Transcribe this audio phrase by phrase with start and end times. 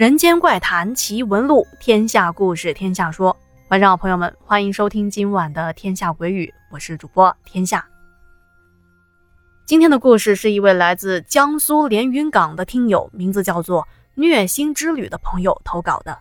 [0.00, 3.36] 人间怪谈奇闻录，天下故事天下说。
[3.68, 7.86] 晚上好，朋友们，欢迎收听今晚的《天下鬼语》，我是主播天下。
[9.66, 13.86] 今天的故事是一位来自江苏连云港的听友，名字叫做
[14.16, 16.18] “虐心之旅”的朋友投稿的。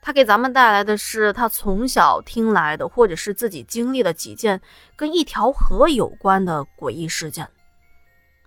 [0.00, 4.58] 他给咱们带来的是他从小听来的，或者是自己经历的几件
[4.96, 7.46] 跟一条河有关的诡异事件。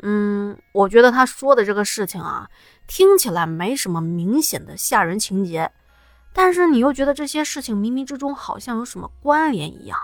[0.08, 2.48] 嗯，我觉得他说的这个事情啊，
[2.86, 5.72] 听起来没什么明显的吓人情节，
[6.32, 9.98] 但是你又觉得这些事情冥冥之中好像有什么关联一样。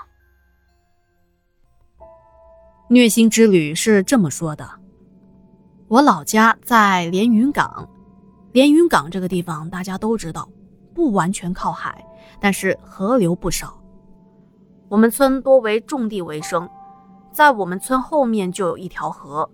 [2.89, 4.67] 虐心之旅是这么说的：
[5.87, 7.87] 我老家在连云港，
[8.53, 10.49] 连云港这个地方大家都知道，
[10.95, 12.03] 不完全靠海，
[12.39, 13.79] 但是河流不少。
[14.89, 16.67] 我们村多为种地为生，
[17.31, 19.47] 在我们村后面就有一条河。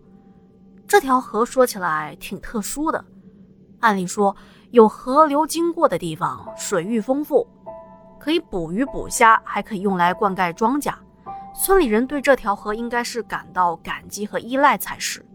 [0.87, 3.03] 这条河说起来挺特殊的，
[3.81, 4.33] 按理说
[4.71, 7.45] 有河流经过的地方水域丰富，
[8.17, 10.93] 可以捕鱼捕虾，还可以用来灌溉庄稼。
[11.53, 15.25] 村里人对这条河应该是感到感激和依赖才是。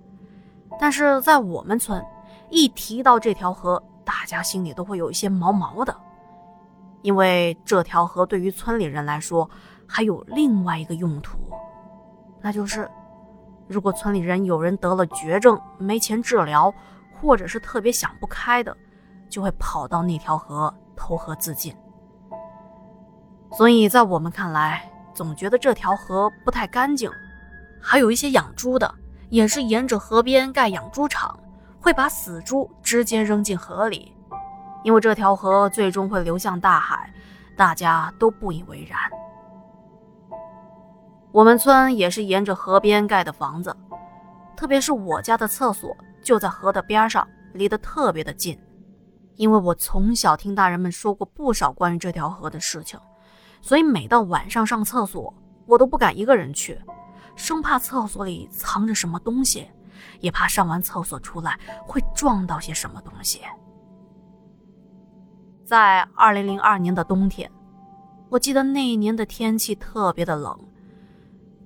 [0.80, 2.02] 但是在我们村，
[2.48, 5.94] 一提到这条河，大家心里都会有一些毛毛的，
[7.02, 9.48] 因为这条河对于村里人来说
[9.86, 11.38] 还有另外一个用途，
[12.40, 12.90] 那就是。
[13.68, 16.72] 如果村里人有人得了绝症，没钱治疗，
[17.20, 18.76] 或者是特别想不开的，
[19.28, 21.74] 就会跑到那条河投河自尽。
[23.52, 27.10] 所以在我们看来，总觉得这条河不太干净。
[27.80, 28.94] 还有一些养猪的，
[29.28, 31.38] 也是沿着河边盖养猪场，
[31.80, 34.14] 会把死猪直接扔进河里，
[34.84, 37.12] 因为这条河最终会流向大海，
[37.56, 38.98] 大家都不以为然。
[41.32, 43.74] 我们村也是沿着河边盖的房子，
[44.54, 48.58] 特别是我家的厕所就在河的边上，离得特别的近。
[49.36, 53.00] 因为我从小听大人们说过不少关于这条河的事情，
[53.62, 55.32] 所以每到晚上上厕所，
[55.64, 56.78] 我都不敢一个人去，
[57.34, 59.70] 生怕厕所里藏着什么东西，
[60.20, 63.40] 也怕上完厕所出来会撞到些什么东西。
[65.64, 67.50] 在二零零二年的冬天，
[68.28, 70.54] 我记得那一年的天气特别的冷。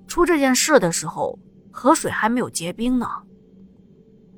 [0.07, 1.37] 出这件事的时候，
[1.71, 3.07] 河水还没有结冰呢。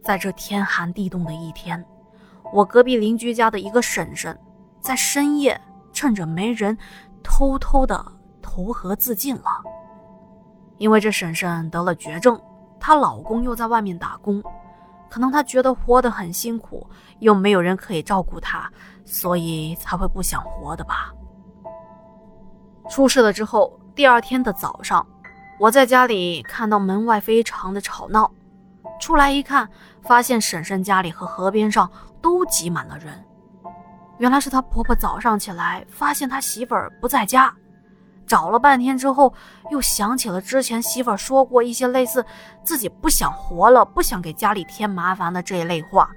[0.03, 1.85] 在这天寒地冻的一天，
[2.51, 4.37] 我隔壁邻居家的一个婶婶，
[4.81, 5.59] 在深夜
[5.93, 6.75] 趁着没人，
[7.21, 8.03] 偷偷的
[8.41, 9.43] 投河自尽了。
[10.77, 12.39] 因为这婶婶得了绝症，
[12.79, 14.41] 她老公又在外面打工，
[15.09, 18.71] 可能她觉得活得很辛苦，又没有人可以照顾她，
[19.05, 21.13] 所以才会不想活的吧。
[22.89, 25.05] 出事了之后，第二天的早上。
[25.59, 28.31] 我在家里看到门外非常的吵闹，
[28.97, 29.69] 出来一看，
[30.01, 33.13] 发现婶婶家里和河边上都挤满了人。
[34.19, 37.53] 原来是她婆婆早上起来发现她媳妇儿不在家，
[38.25, 39.33] 找了半天之后，
[39.69, 42.25] 又想起了之前媳妇儿说过一些类似
[42.63, 46.09] 自己不想活了、不想给家里添麻烦的这一类话，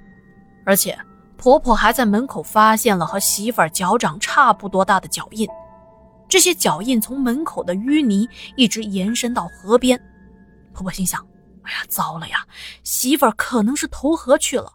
[0.65, 0.97] 而且
[1.37, 5.49] 婆婆还在门口发现了和媳妇儿脚掌差不多大的脚印。
[6.33, 8.27] 这些脚印从门口的淤泥
[8.57, 10.03] 一直延伸到河边，
[10.73, 11.21] 婆婆心想
[11.61, 12.39] ：“哎呀，糟了呀，
[12.83, 14.73] 媳妇儿可能是投河去了。”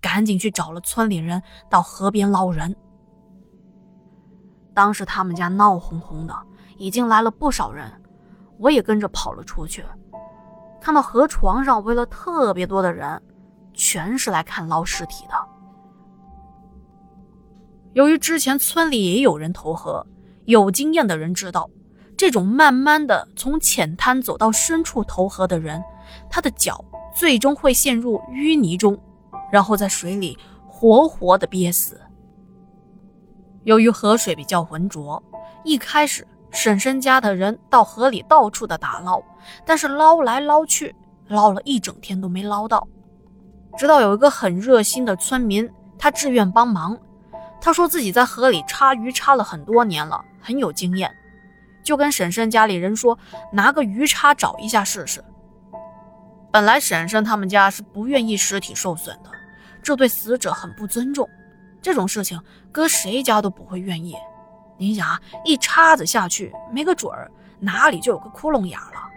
[0.00, 2.74] 赶紧去找了村里人到河边捞人。
[4.72, 6.34] 当时他们家闹哄哄的，
[6.78, 7.92] 已经来了不少人，
[8.56, 9.84] 我也跟着跑了出去，
[10.80, 13.20] 看到河床上围了特别多的人，
[13.74, 15.34] 全是来看捞尸体的。
[17.92, 20.02] 由于之前村里也有人投河。
[20.46, 21.70] 有经验的人知道，
[22.16, 25.82] 这种慢慢的从浅滩走到深处投河的人，
[26.28, 26.84] 他的脚
[27.14, 28.98] 最终会陷入淤泥中，
[29.50, 30.36] 然后在水里
[30.68, 32.00] 活活的憋死。
[33.64, 35.22] 由于河水比较浑浊，
[35.64, 39.22] 一开始婶婶家的人到河里到处的打捞，
[39.64, 40.94] 但是捞来捞去，
[41.28, 42.86] 捞了一整天都没捞到。
[43.78, 45.68] 直到有一个很热心的村民，
[45.98, 46.96] 他志愿帮忙。
[47.64, 51.10] 他说自己在河里插鱼插了很多年了，很有经验，
[51.82, 53.18] 就跟婶婶家里人说
[53.50, 55.24] 拿个鱼叉找一下试试。
[56.52, 59.30] 本来婶婶他们家是不愿意尸体受损的，
[59.82, 61.26] 这对死者很不尊重。
[61.80, 62.38] 这种事情
[62.70, 64.14] 搁谁家都不会愿意。
[64.76, 67.30] 你想啊，一叉子下去没个准儿，
[67.60, 69.08] 哪里就有个窟窿眼了。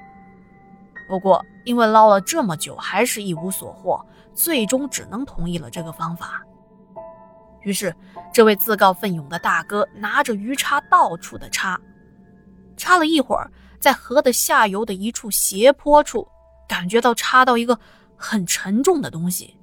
[1.09, 6.41] 不过因为捞了这么久还是一无所获，最终只能同意了这个方法。
[7.67, 7.93] 于是，
[8.33, 11.77] 这位自告奋勇的大哥拿着鱼叉到处的插，
[12.77, 16.25] 插了一会儿，在河的下游的一处斜坡处，
[16.65, 17.77] 感觉到插到一个
[18.15, 19.57] 很沉重的东西。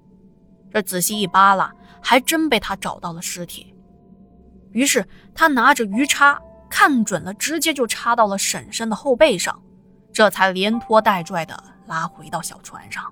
[0.70, 1.72] 这仔细一扒拉，
[2.02, 3.74] 还真被他找到了尸体。
[4.72, 9.58] 于是他拿着鱼叉，看准了，直接就插到了婶婶的后背上，
[10.12, 13.10] 这才连拖带拽的拉回到小船上。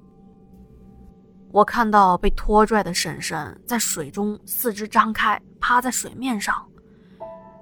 [1.53, 6.67] 我看到被拖拽的婶婶在水中四肢张开，趴在水面上，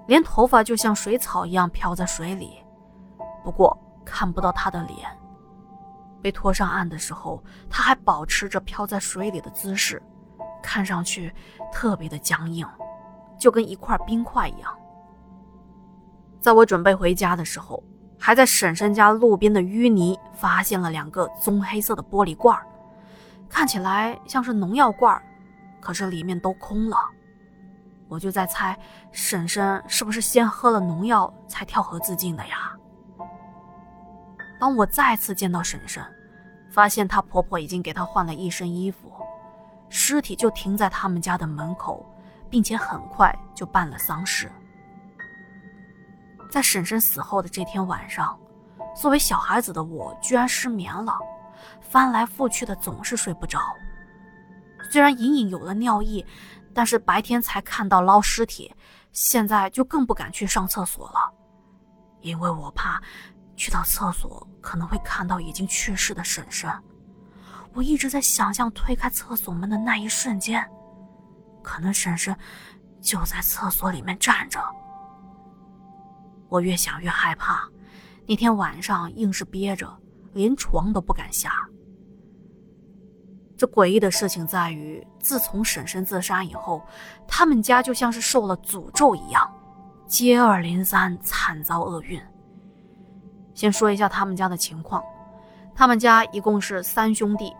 [0.07, 2.63] 连头发就像水草一样飘在水里，
[3.43, 4.97] 不过看不到她的脸。
[6.21, 10.01] 被拖上岸的时候，他还保持着漂在水里的姿势，
[10.63, 11.33] 看上去
[11.69, 12.65] 特别的僵硬，
[13.37, 14.73] 就跟一块冰块一样。
[16.39, 17.83] 在我准备回家的时候，
[18.17, 22.57] 还在婶婶家路边的淤泥发现了两个棕黑色的玻璃罐，
[23.51, 25.21] 看起来像是农药罐，
[25.81, 26.97] 可是里面都空了。
[28.07, 28.77] 我就在猜，
[29.11, 32.71] 婶婶是不是先喝了农药才跳河自尽的呀？
[34.59, 36.03] 当我再次见到婶婶，
[36.71, 39.11] 发现她婆婆已经给她换了一身衣服，
[39.89, 42.05] 尸体就停在他们家的门口，
[42.49, 44.51] 并且很快就办了丧事。
[46.49, 48.37] 在婶婶死后的这天晚上，
[48.95, 51.17] 作为小孩子的我居然失眠了，
[51.81, 53.59] 翻来覆去的总是睡不着。
[54.89, 56.25] 虽然隐隐有了尿意，
[56.73, 58.73] 但是白天才看到捞尸体，
[59.11, 61.33] 现在就更不敢去上厕所了，
[62.21, 63.01] 因为我怕。
[63.57, 66.67] 去到厕所可能会看到已经去世的婶婶，
[67.73, 70.67] 我一直在想象推开厕所门的那一瞬间，
[71.61, 72.35] 可能婶婶
[73.01, 74.59] 就在厕所里面站着。
[76.49, 77.69] 我越想越害怕，
[78.27, 79.95] 那天晚上硬是憋着，
[80.33, 81.51] 连床都不敢下。
[83.57, 86.81] 这诡异的事情在于，自从婶婶自杀以后，
[87.27, 89.47] 他们家就像是受了诅咒一样，
[90.07, 92.19] 接二连三惨遭厄运。
[93.53, 95.03] 先说一下他们家的情况，
[95.75, 97.55] 他们家一共是三兄弟，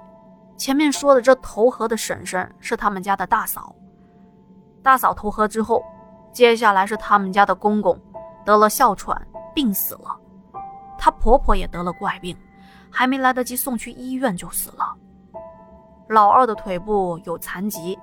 [0.57, 3.75] 前面说的这投河的婶婶是他们家的大嫂，
[4.81, 5.83] 大嫂投河之后，
[6.33, 7.95] 接下来是他们家的公公
[8.43, 9.21] 得了哮喘
[9.53, 10.19] 病死了，
[10.97, 12.35] 她婆婆也得了怪病，
[12.91, 14.93] 还没来得及送去医院就死了，
[16.09, 17.97] 老二的腿部有残疾，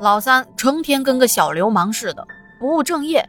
[0.00, 2.26] 老三成天跟个小流氓似的
[2.58, 3.26] 不务正业，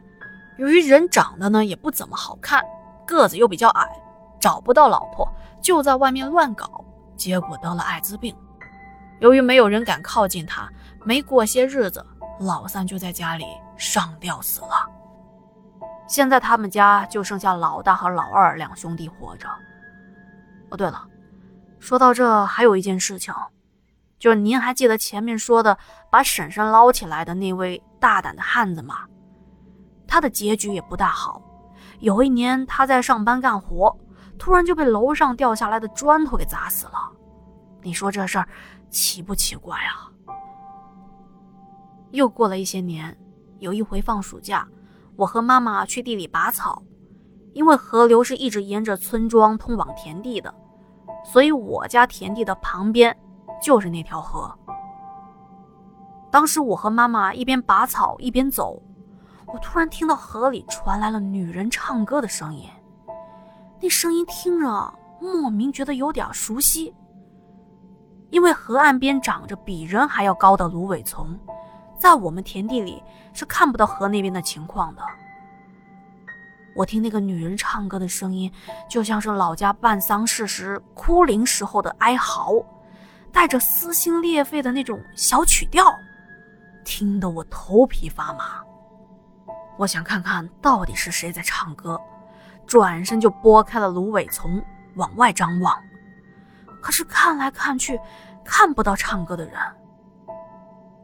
[0.58, 2.62] 由于人长得呢也不怎么好看。
[3.06, 3.88] 个子又比较矮，
[4.38, 5.26] 找不到老婆，
[5.62, 6.84] 就在外面乱搞，
[7.16, 8.36] 结果得了艾滋病。
[9.20, 10.68] 由于没有人敢靠近他，
[11.04, 12.04] 没过些日子，
[12.40, 13.46] 老三就在家里
[13.78, 14.86] 上吊死了。
[16.06, 19.48] 现在他们家就剩下老大和老二两兄弟活着。
[20.70, 21.08] 哦，对了，
[21.78, 23.34] 说到这，还有一件事情，
[24.18, 25.76] 就是您还记得前面说的
[26.10, 29.06] 把婶婶捞起来的那位大胆的汉子吗？
[30.06, 31.42] 他的结局也不大好。
[32.00, 33.96] 有一年，他在上班干活，
[34.38, 37.12] 突然就被楼上掉下来的砖头给砸死了。
[37.82, 38.48] 你说这事儿
[38.90, 40.10] 奇不奇怪啊？
[42.10, 43.16] 又过了一些年，
[43.58, 44.66] 有一回放暑假，
[45.16, 46.82] 我和妈妈去地里拔草，
[47.52, 50.54] 因为河流是一直沿着村庄通往田地的，
[51.24, 53.16] 所以我家田地的旁边
[53.62, 54.52] 就是那条河。
[56.30, 58.82] 当时我和妈妈一边拔草一边走。
[59.50, 62.68] 我突然听到河里传来了女人唱歌的声音，
[63.80, 66.94] 那声音听着莫名觉得有点熟悉。
[68.28, 71.34] 因为河岸边长着比人还要高的芦苇丛，
[71.96, 75.00] 在我们田地里是看不到河那边的情况的。
[76.78, 78.48] 我听那个女人唱歌的声音，
[78.88, 82.52] 就像是老家办丧事时哭灵时候的哀嚎，
[83.32, 85.92] 带着撕心裂肺的那种小曲调，
[86.84, 88.62] 听得我头皮发麻。
[89.76, 92.00] 我想看看到底是谁在唱歌，
[92.64, 94.62] 转身就拨开了芦苇丛，
[94.94, 95.76] 往外张望。
[96.80, 97.98] 可是看来看去，
[98.44, 99.54] 看不到唱歌的人。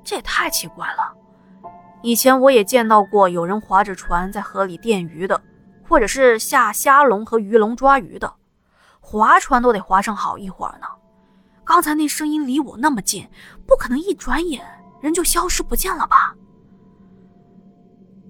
[0.04, 1.12] 这也太奇怪了。
[2.00, 5.40] 以前我也见到过有人划着船在河里电鱼的，
[5.87, 8.35] 或者是下虾笼和鱼笼抓鱼的，
[9.00, 10.87] 划船都得划上好一会儿呢。
[11.64, 13.29] 刚才那声音离我那么近，
[13.67, 14.64] 不可能一转眼
[15.00, 16.35] 人就消失不见了吧？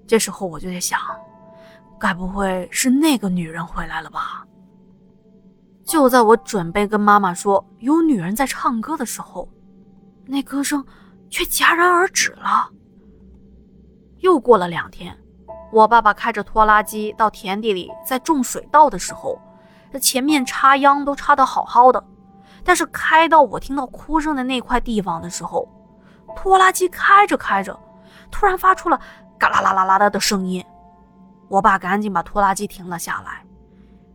[0.06, 1.00] 这时候我就在想，
[1.98, 4.46] 该不会是那个女人回来了吧？
[5.84, 9.48] 就在我准备跟妈妈说有女人在唱歌的时候，
[10.26, 10.84] 那歌声
[11.28, 12.70] 却戛然而止了。
[14.18, 15.16] 又过了两天，
[15.74, 19.36] 我爸爸开着拖拉机到田地里在种水稻的时候，
[19.92, 22.00] 这前面插秧都插得好好的，
[22.62, 25.68] 但是开到我听到哭声的那块地方的时候，
[26.36, 27.76] 拖拉机开着开着，
[28.30, 29.00] 突然发出了。
[29.36, 30.64] 嘎啦啦啦啦的的声音，
[31.48, 33.44] 我爸赶紧把拖拉机停了下来，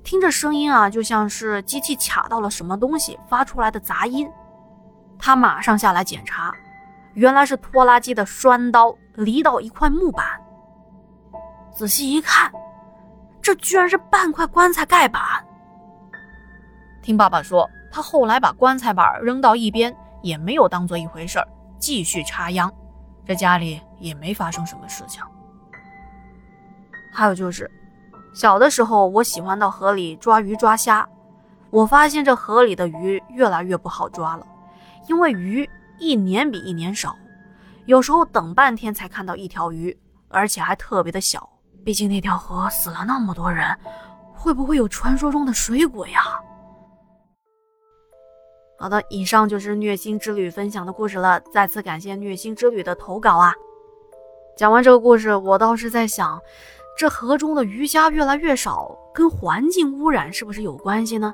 [0.02, 4.32] 听着声音啊，就像是机器卡到了什么东西发出来的杂音。
[5.20, 6.56] 他马上下来检查，
[7.16, 10.26] 原来是拖拉机的栓刀犁到一块木板。
[11.72, 12.52] 仔细一看，
[13.42, 15.22] 这居然是半块棺材盖板。
[17.02, 21.48] 听爸爸说，他后来把棺材板扔到一边，也没有当做一回事儿，
[21.80, 22.72] 继续插秧。
[23.26, 25.24] 这家里也没发生什么事情。
[27.14, 27.70] 还有就是，
[28.34, 31.08] 小的时候我喜欢到河里抓鱼抓虾，
[31.70, 34.46] 我发现这河里的鱼越来越不好抓了，
[35.08, 37.16] 因为鱼一年比一年少，
[37.86, 39.98] 有时候等半天才看到一条鱼，
[40.28, 41.50] 而且还特别的小。
[41.84, 43.76] 毕竟那条河死了那么多人，
[44.34, 46.22] 会不会有传说中的水鬼呀？
[48.78, 51.40] 好的，以上就是虐心之旅分享的故事了。
[51.52, 53.54] 再次感谢虐心之旅的投稿啊！
[54.56, 56.40] 讲完这个故事，我倒是在想，
[56.98, 61.34] 这河中的鱼虾越来越少，跟环境污染是不是有关系呢？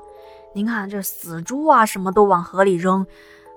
[0.54, 3.06] 您看这死猪啊，什么都往河里扔，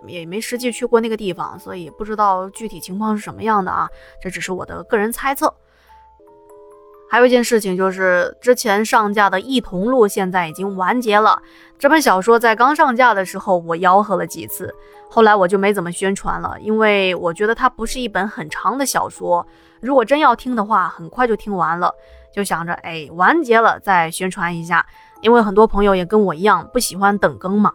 [0.06, 3.90] 也没实际去过那个地方，所以不知道具体情况是什么样的啊。
[4.22, 5.52] 这只是我的个人猜测。
[7.12, 11.42] 还有一件事情就是，之前上架的《异同录》现在已经完结了。
[11.80, 14.72] 这本小说在刚上架的时候，我吆喝了几次，
[15.10, 19.44] 后来我就没怎么宣传了，因为我觉得它不是一本很长的小说，
[19.82, 21.92] 如果真要听的话，很快就听完了，
[22.32, 24.86] 就想着，哎，完结了再宣传一下，
[25.22, 27.74] 因为很多朋友也跟我一样不喜欢等更嘛。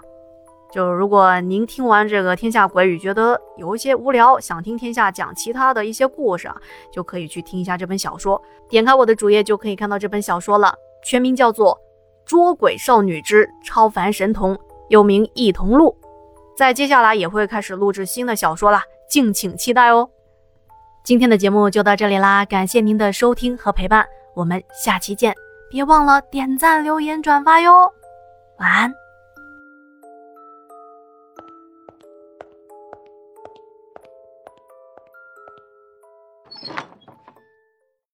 [0.74, 6.56] 就如果您听完这个《天下鬼语》觉得有一些无聊，想听天下讲其他的一些故事啊，
[6.90, 8.42] 就可以去听一下这本小说。
[8.68, 11.76] 点开我的主页就可以看到这本小说了，全名叫做
[12.26, 14.52] 《捉鬼少女之超凡神童》，
[14.88, 15.96] 又名《异童录》。
[16.56, 20.10] 在接下来也会开始录制新的小说了，敬请期待哦。
[21.04, 24.04] 今天的节目就到这里啦，感谢您的收听和陪伴，
[24.34, 25.32] 我们下期见，
[25.70, 27.72] 别忘了点赞、留言、转发哟。
[28.58, 29.03] 晚安。